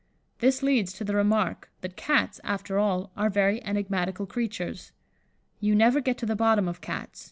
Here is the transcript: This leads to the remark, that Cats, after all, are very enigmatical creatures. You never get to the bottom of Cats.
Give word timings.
This 0.39 0.63
leads 0.63 0.93
to 0.93 1.03
the 1.03 1.13
remark, 1.15 1.69
that 1.81 1.95
Cats, 1.95 2.41
after 2.43 2.79
all, 2.79 3.11
are 3.15 3.29
very 3.29 3.63
enigmatical 3.63 4.25
creatures. 4.25 4.93
You 5.59 5.75
never 5.75 6.01
get 6.01 6.17
to 6.17 6.25
the 6.25 6.35
bottom 6.35 6.67
of 6.67 6.81
Cats. 6.81 7.19